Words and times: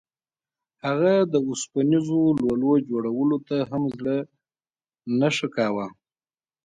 هغه 0.85 1.13
د 1.33 1.35
اوسپنیزو 1.47 2.21
لولو 2.41 2.71
جوړولو 2.89 3.37
ته 3.47 3.57
هم 3.69 3.83
زړه 3.97 4.17
نه 5.19 5.29
ښه 5.35 5.47
کاوه 5.55 5.87